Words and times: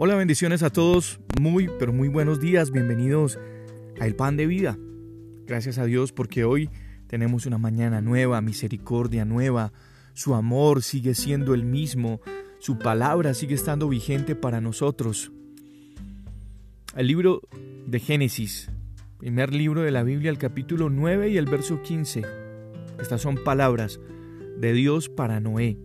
Hola, 0.00 0.14
bendiciones 0.14 0.62
a 0.62 0.70
todos. 0.70 1.18
Muy, 1.40 1.68
pero 1.76 1.92
muy 1.92 2.06
buenos 2.06 2.38
días. 2.38 2.70
Bienvenidos 2.70 3.36
a 3.98 4.06
El 4.06 4.14
Pan 4.14 4.36
de 4.36 4.46
Vida. 4.46 4.78
Gracias 5.44 5.76
a 5.78 5.86
Dios 5.86 6.12
porque 6.12 6.44
hoy 6.44 6.70
tenemos 7.08 7.46
una 7.46 7.58
mañana 7.58 8.00
nueva, 8.00 8.40
misericordia 8.40 9.24
nueva. 9.24 9.72
Su 10.14 10.36
amor 10.36 10.84
sigue 10.84 11.16
siendo 11.16 11.52
el 11.52 11.64
mismo. 11.64 12.20
Su 12.60 12.78
palabra 12.78 13.34
sigue 13.34 13.56
estando 13.56 13.88
vigente 13.88 14.36
para 14.36 14.60
nosotros. 14.60 15.32
El 16.94 17.08
libro 17.08 17.42
de 17.88 17.98
Génesis, 17.98 18.70
primer 19.18 19.52
libro 19.52 19.82
de 19.82 19.90
la 19.90 20.04
Biblia, 20.04 20.30
el 20.30 20.38
capítulo 20.38 20.90
9 20.90 21.30
y 21.30 21.38
el 21.38 21.46
verso 21.46 21.82
15. 21.82 22.22
Estas 23.00 23.20
son 23.20 23.42
palabras 23.42 23.98
de 24.60 24.72
Dios 24.74 25.08
para 25.08 25.40
Noé. 25.40 25.76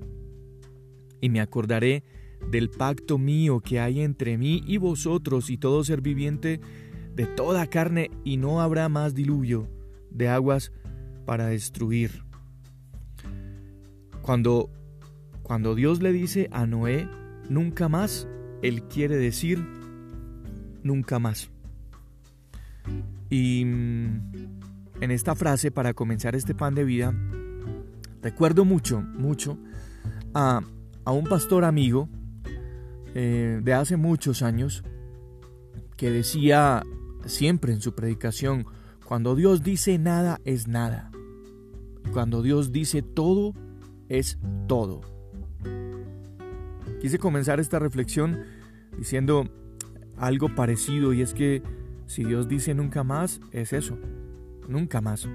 Y 1.20 1.30
me 1.30 1.41
acordaré 1.41 2.04
del 2.50 2.70
pacto 2.70 3.18
mío 3.18 3.60
que 3.60 3.80
hay 3.80 4.02
entre 4.02 4.38
mí 4.38 4.64
y 4.66 4.78
vosotros 4.78 5.50
y 5.50 5.58
todo 5.58 5.84
ser 5.84 6.02
viviente 6.02 6.60
de 7.16 7.26
toda 7.28 7.68
carne, 7.68 8.10
y 8.24 8.38
no 8.38 8.62
habrá 8.62 8.90
más 8.90 9.14
diluvio 9.14 9.70
de 10.10 10.30
aguas 10.30 10.72
para 11.26 11.48
destruir. 11.48 12.24
Cuando, 14.22 14.70
cuando 15.44 15.76
Dios 15.76 16.02
le 16.02 16.12
dice 16.12 16.50
a 16.52 16.66
Noé, 16.66 17.08
nunca 17.50 17.88
más, 17.88 18.28
Él 18.62 18.84
quiere 18.84 19.18
decir, 19.18 19.64
nunca 20.82 21.20
más. 21.20 21.52
Y 23.30 23.66
mm, 23.66 24.32
en 25.02 25.12
esta 25.12 25.36
frase, 25.36 25.72
para 25.72 25.94
comenzar 25.94 26.36
este 26.36 26.55
pan 26.55 26.74
de 26.74 26.84
vida, 26.84 27.14
recuerdo 28.22 28.66
mucho, 28.66 29.02
mucho 29.02 29.57
a, 30.34 30.62
a 31.05 31.12
un 31.12 31.26
pastor 31.26 31.63
amigo 31.63 32.10
eh, 33.14 33.60
de 33.62 33.74
hace 33.74 33.98
muchos 33.98 34.42
años 34.42 34.84
que 35.98 36.10
decía 36.10 36.84
siempre 37.26 37.74
en 37.74 37.82
su 37.82 37.94
predicación, 37.94 38.66
cuando 39.06 39.36
Dios 39.36 39.64
dice 39.64 39.98
nada 40.00 40.40
es 40.46 40.68
nada. 40.68 41.12
Cuando 42.12 42.41
Dios 42.41 42.72
dice 42.72 43.02
todo 43.02 43.54
es 44.10 44.38
todo. 44.68 45.02
Quise 47.02 47.20
comenzar 47.20 47.60
esta 47.60 47.80
reflexión 47.80 48.44
diciendo 48.98 49.50
algo 50.18 50.54
parecido 50.56 51.14
y 51.14 51.22
es 51.22 51.34
que 51.34 51.62
si 52.06 52.24
Dios 52.24 52.48
dice 52.48 52.74
nunca 52.74 53.04
más, 53.04 53.41
es 53.52 53.74
eso, 53.74 53.98
nunca 54.68 55.02
más. 55.02 55.28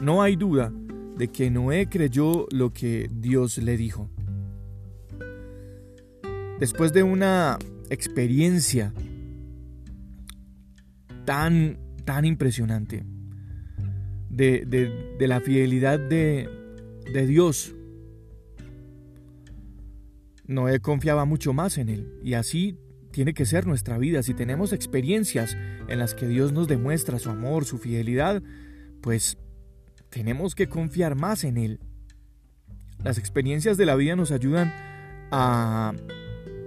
No 0.00 0.22
hay 0.22 0.36
duda 0.36 0.72
de 1.16 1.28
que 1.28 1.50
Noé 1.50 1.88
creyó 1.88 2.46
lo 2.50 2.72
que 2.72 3.10
Dios 3.12 3.58
le 3.58 3.76
dijo. 3.76 4.08
Después 6.58 6.92
de 6.92 7.02
una 7.02 7.58
experiencia 7.90 8.92
tan, 11.24 11.78
tan 12.04 12.24
impresionante 12.24 13.04
de, 14.30 15.16
la 15.20 15.40
fidelidad 15.40 15.98
de, 16.00 16.48
de 17.12 17.26
Dios, 17.26 17.74
Noé 20.46 20.80
confiaba 20.80 21.24
mucho 21.26 21.52
más 21.52 21.78
en 21.78 21.90
Él 21.90 22.18
y 22.24 22.34
así 22.34 22.78
tiene 23.12 23.34
que 23.34 23.46
ser 23.46 23.66
nuestra 23.66 23.98
vida. 23.98 24.22
Si 24.22 24.34
tenemos 24.34 24.72
experiencias 24.72 25.56
en 25.88 25.98
las 25.98 26.14
que 26.14 26.26
Dios 26.26 26.52
nos 26.52 26.68
demuestra 26.68 27.18
su 27.18 27.30
amor, 27.30 27.64
su 27.64 27.78
fidelidad, 27.78 28.42
pues 29.00 29.38
tenemos 30.10 30.54
que 30.54 30.68
confiar 30.68 31.14
más 31.14 31.44
en 31.44 31.56
Él. 31.56 31.80
Las 33.04 33.18
experiencias 33.18 33.76
de 33.76 33.86
la 33.86 33.94
vida 33.94 34.16
nos 34.16 34.32
ayudan 34.32 34.72
a 35.30 35.92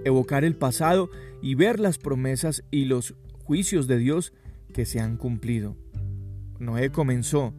evocar 0.04 0.44
el 0.44 0.56
pasado 0.56 1.10
y 1.40 1.54
ver 1.54 1.80
las 1.80 1.98
promesas 1.98 2.64
y 2.70 2.84
los 2.84 3.14
juicios 3.44 3.86
de 3.86 3.98
Dios 3.98 4.32
que 4.72 4.84
se 4.84 5.00
han 5.00 5.16
cumplido. 5.16 5.76
Noé 6.58 6.90
comenzó 6.90 7.54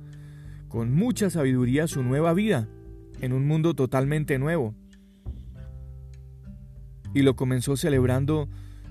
con 0.67 0.93
mucha 0.93 1.29
sabiduría 1.29 1.87
su 1.87 2.01
nueva 2.03 2.33
vida 2.33 2.67
en 3.21 3.33
un 3.33 3.47
mundo 3.47 3.73
totalmente 3.73 4.39
nuevo. 4.39 4.73
Y 7.13 7.21
lo 7.21 7.35
comenzó 7.35 7.77
celebrando 7.77 8.49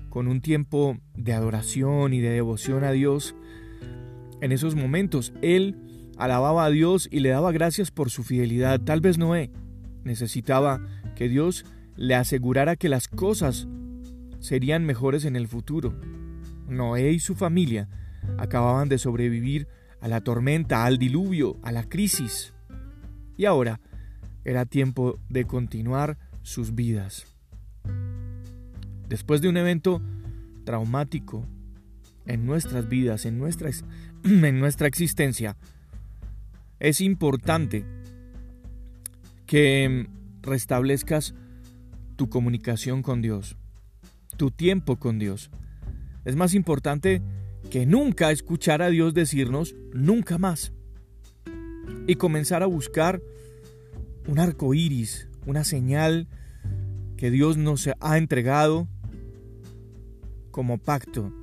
con 0.09 0.27
un 0.27 0.41
tiempo 0.41 0.97
de 1.15 1.33
adoración 1.33 2.13
y 2.13 2.21
de 2.21 2.29
devoción 2.29 2.83
a 2.83 2.91
Dios. 2.91 3.35
En 4.41 4.51
esos 4.51 4.75
momentos 4.75 5.33
él 5.41 5.75
alababa 6.17 6.65
a 6.65 6.69
Dios 6.69 7.09
y 7.11 7.19
le 7.19 7.29
daba 7.29 7.51
gracias 7.51 7.91
por 7.91 8.09
su 8.09 8.23
fidelidad. 8.23 8.79
Tal 8.79 9.01
vez 9.01 9.17
Noé 9.17 9.51
necesitaba 10.03 10.81
que 11.15 11.27
Dios 11.27 11.65
le 11.95 12.15
asegurara 12.15 12.75
que 12.75 12.89
las 12.89 13.07
cosas 13.07 13.67
serían 14.39 14.85
mejores 14.85 15.25
en 15.25 15.35
el 15.35 15.47
futuro. 15.47 15.93
Noé 16.67 17.11
y 17.11 17.19
su 17.19 17.35
familia 17.35 17.89
acababan 18.37 18.89
de 18.89 18.97
sobrevivir 18.97 19.67
a 20.01 20.07
la 20.07 20.21
tormenta, 20.21 20.85
al 20.85 20.97
diluvio, 20.97 21.57
a 21.63 21.71
la 21.71 21.83
crisis. 21.83 22.53
Y 23.37 23.45
ahora 23.45 23.79
era 24.43 24.65
tiempo 24.65 25.19
de 25.29 25.45
continuar 25.45 26.17
sus 26.41 26.75
vidas. 26.75 27.25
Después 29.07 29.41
de 29.41 29.49
un 29.49 29.57
evento 29.57 30.01
traumático 30.65 31.45
en 32.25 32.45
nuestras 32.45 32.89
vidas, 32.89 33.25
en 33.25 33.37
nuestra, 33.37 33.69
en 34.23 34.59
nuestra 34.59 34.87
existencia, 34.87 35.55
es 36.79 36.99
importante 36.99 37.85
que 39.45 40.07
restablezcas 40.41 41.33
tu 42.15 42.29
comunicación 42.29 43.01
con 43.01 43.21
Dios, 43.21 43.57
tu 44.37 44.51
tiempo 44.51 44.97
con 44.97 45.19
Dios. 45.19 45.51
Es 46.25 46.35
más 46.35 46.53
importante 46.53 47.21
que 47.69 47.85
nunca 47.85 48.31
escuchar 48.31 48.81
a 48.81 48.89
Dios 48.89 49.13
decirnos 49.13 49.75
nunca 49.93 50.37
más 50.37 50.73
y 52.07 52.15
comenzar 52.15 52.63
a 52.63 52.67
buscar 52.67 53.21
un 54.27 54.39
arco 54.39 54.73
iris, 54.73 55.27
una 55.45 55.63
señal 55.63 56.27
que 57.17 57.31
Dios 57.31 57.57
nos 57.57 57.89
ha 57.99 58.17
entregado 58.17 58.87
como 60.51 60.77
pacto. 60.77 61.33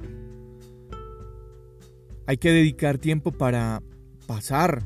Hay 2.26 2.36
que 2.36 2.52
dedicar 2.52 2.98
tiempo 2.98 3.32
para 3.32 3.82
pasar 4.26 4.84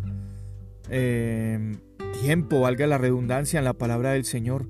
eh, 0.88 1.76
tiempo, 2.22 2.60
valga 2.60 2.86
la 2.86 2.98
redundancia, 2.98 3.58
en 3.58 3.64
la 3.64 3.74
palabra 3.74 4.12
del 4.12 4.24
Señor 4.24 4.66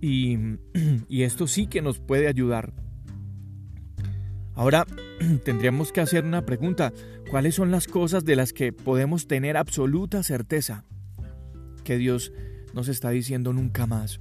Y, 0.00 1.22
esto 1.22 1.46
sí 1.46 1.66
que 1.66 1.82
nos 1.82 1.98
puede 1.98 2.28
ayudar. 2.28 2.72
Ahora 4.54 4.86
tendríamos 5.44 5.92
que 5.92 6.00
hacer 6.00 6.24
una 6.24 6.44
pregunta. 6.46 6.92
¿Cuáles 7.30 7.54
son 7.54 7.70
las 7.70 7.86
cosas 7.86 8.24
de 8.24 8.36
las 8.36 8.52
que 8.52 8.72
podemos 8.72 9.26
tener 9.26 9.56
absoluta 9.56 10.22
certeza 10.22 10.84
que 11.84 11.98
Dios 11.98 12.32
nos 12.74 12.88
está 12.88 13.10
diciendo 13.10 13.52
nunca 13.52 13.86
más? 13.86 14.20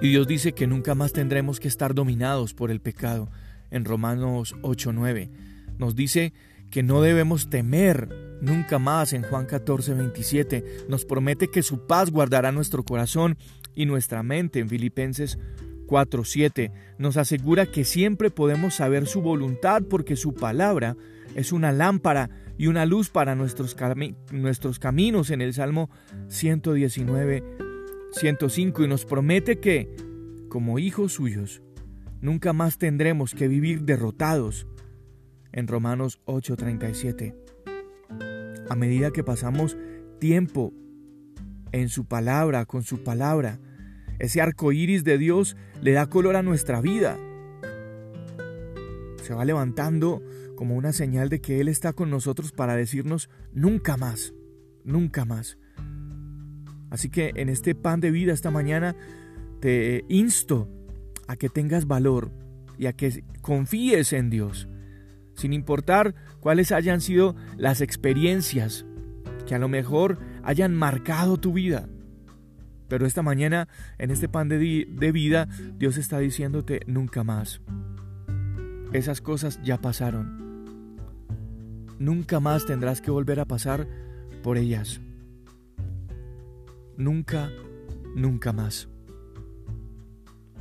Y 0.00 0.08
Dios 0.08 0.26
dice 0.26 0.52
que 0.52 0.66
nunca 0.66 0.94
más 0.94 1.12
tendremos 1.12 1.60
que 1.60 1.68
estar 1.68 1.94
dominados 1.94 2.54
por 2.54 2.70
el 2.70 2.80
pecado. 2.80 3.30
En 3.70 3.84
Romanos 3.84 4.54
8:9 4.62 5.30
nos 5.78 5.94
dice 5.94 6.32
que 6.70 6.82
no 6.82 7.00
debemos 7.00 7.50
temer 7.50 8.08
nunca 8.40 8.78
más 8.78 9.12
en 9.12 9.22
Juan 9.22 9.46
14, 9.46 9.94
27. 9.94 10.64
Nos 10.88 11.04
promete 11.04 11.48
que 11.48 11.62
su 11.62 11.86
paz 11.86 12.10
guardará 12.10 12.52
nuestro 12.52 12.84
corazón 12.84 13.36
y 13.74 13.86
nuestra 13.86 14.22
mente 14.22 14.60
en 14.60 14.68
Filipenses 14.68 15.38
4, 15.86 16.24
7. 16.24 16.72
Nos 16.98 17.16
asegura 17.16 17.66
que 17.66 17.84
siempre 17.84 18.30
podemos 18.30 18.74
saber 18.74 19.06
su 19.06 19.22
voluntad 19.22 19.82
porque 19.88 20.16
su 20.16 20.34
palabra 20.34 20.96
es 21.34 21.52
una 21.52 21.72
lámpara 21.72 22.30
y 22.58 22.66
una 22.66 22.86
luz 22.86 23.08
para 23.08 23.34
nuestros, 23.34 23.74
caminos 23.74 25.30
en 25.30 25.40
el 25.40 25.54
Salmo 25.54 25.90
119, 26.28 27.44
105 28.12 28.84
y 28.84 28.88
nos 28.88 29.04
promete 29.04 29.60
que, 29.60 29.94
como 30.48 30.78
hijos 30.78 31.12
suyos, 31.12 31.62
nunca 32.20 32.52
más 32.52 32.78
tendremos 32.78 33.34
que 33.34 33.46
vivir 33.46 33.82
derrotados 33.82 34.66
en 35.52 35.66
Romanos 35.66 36.20
8:37. 36.26 37.34
A 38.68 38.74
medida 38.74 39.10
que 39.10 39.24
pasamos 39.24 39.76
tiempo 40.18 40.72
en 41.72 41.88
su 41.88 42.06
palabra, 42.06 42.66
con 42.66 42.82
su 42.82 43.02
palabra, 43.02 43.58
ese 44.18 44.40
arco 44.40 44.72
iris 44.72 45.04
de 45.04 45.18
Dios 45.18 45.56
le 45.80 45.92
da 45.92 46.08
color 46.08 46.36
a 46.36 46.42
nuestra 46.42 46.80
vida. 46.80 47.18
Se 49.22 49.34
va 49.34 49.44
levantando 49.44 50.22
como 50.56 50.74
una 50.74 50.92
señal 50.92 51.28
de 51.28 51.40
que 51.40 51.60
Él 51.60 51.68
está 51.68 51.92
con 51.92 52.10
nosotros 52.10 52.52
para 52.52 52.74
decirnos 52.74 53.30
nunca 53.52 53.96
más, 53.96 54.34
nunca 54.84 55.24
más. 55.24 55.58
Así 56.90 57.10
que 57.10 57.32
en 57.36 57.48
este 57.48 57.74
pan 57.74 58.00
de 58.00 58.10
vida 58.10 58.32
esta 58.32 58.50
mañana 58.50 58.96
te 59.60 60.04
insto 60.08 60.68
a 61.26 61.36
que 61.36 61.48
tengas 61.48 61.86
valor 61.86 62.32
y 62.78 62.86
a 62.86 62.94
que 62.94 63.22
confíes 63.42 64.12
en 64.12 64.30
Dios 64.30 64.68
sin 65.38 65.52
importar 65.52 66.16
cuáles 66.40 66.72
hayan 66.72 67.00
sido 67.00 67.36
las 67.56 67.80
experiencias 67.80 68.84
que 69.46 69.54
a 69.54 69.58
lo 69.60 69.68
mejor 69.68 70.18
hayan 70.42 70.74
marcado 70.74 71.36
tu 71.36 71.52
vida. 71.52 71.88
Pero 72.88 73.06
esta 73.06 73.22
mañana, 73.22 73.68
en 73.98 74.10
este 74.10 74.28
pan 74.28 74.48
de, 74.48 74.88
de 74.90 75.12
vida, 75.12 75.48
Dios 75.78 75.96
está 75.96 76.18
diciéndote 76.18 76.80
nunca 76.88 77.22
más. 77.22 77.60
Esas 78.92 79.20
cosas 79.20 79.60
ya 79.62 79.80
pasaron. 79.80 80.66
Nunca 82.00 82.40
más 82.40 82.66
tendrás 82.66 83.00
que 83.00 83.12
volver 83.12 83.38
a 83.38 83.44
pasar 83.44 83.86
por 84.42 84.58
ellas. 84.58 85.00
Nunca, 86.96 87.52
nunca 88.16 88.52
más. 88.52 88.88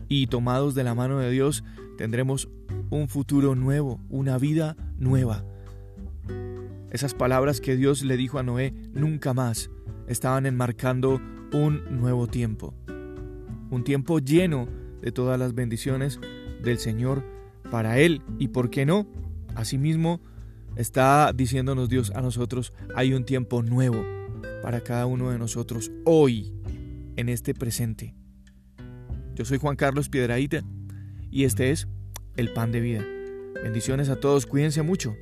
Y 0.07 0.27
tomados 0.27 0.75
de 0.75 0.83
la 0.83 0.93
mano 0.93 1.17
de 1.17 1.31
Dios, 1.31 1.63
tendremos 1.97 2.47
un 2.89 3.07
futuro 3.07 3.55
nuevo, 3.55 3.99
una 4.09 4.37
vida 4.37 4.75
nueva. 4.97 5.43
Esas 6.91 7.13
palabras 7.13 7.61
que 7.61 7.75
Dios 7.75 8.03
le 8.03 8.17
dijo 8.17 8.39
a 8.39 8.43
Noé, 8.43 8.73
nunca 8.93 9.33
más, 9.33 9.69
estaban 10.07 10.45
enmarcando 10.45 11.21
un 11.53 11.83
nuevo 11.99 12.27
tiempo. 12.27 12.73
Un 13.69 13.83
tiempo 13.83 14.19
lleno 14.19 14.67
de 15.01 15.11
todas 15.11 15.37
las 15.37 15.53
bendiciones 15.53 16.19
del 16.63 16.77
Señor 16.79 17.23
para 17.69 17.99
Él. 17.99 18.21
Y 18.39 18.49
por 18.49 18.69
qué 18.69 18.85
no, 18.85 19.07
asimismo, 19.55 20.21
está 20.75 21.33
diciéndonos 21.33 21.89
Dios 21.89 22.11
a 22.15 22.21
nosotros, 22.21 22.73
hay 22.95 23.13
un 23.13 23.25
tiempo 23.25 23.63
nuevo 23.63 24.03
para 24.61 24.81
cada 24.81 25.05
uno 25.05 25.31
de 25.31 25.39
nosotros 25.39 25.91
hoy, 26.05 26.53
en 27.15 27.29
este 27.29 27.53
presente. 27.53 28.15
Yo 29.35 29.43
soy 29.43 29.57
Juan 29.57 29.75
Carlos 29.75 30.07
Piedraíta 30.07 30.63
y 31.29 31.43
este 31.43 31.71
es 31.71 31.87
el 32.37 32.53
pan 32.53 32.71
de 32.71 32.79
vida. 32.79 33.05
Bendiciones 33.63 34.09
a 34.09 34.19
todos, 34.19 34.45
cuídense 34.45 34.83
mucho. 34.83 35.17